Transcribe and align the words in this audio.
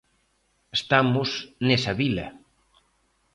Estamos 0.79 1.29
nesa 1.67 1.91
vila. 2.01 2.27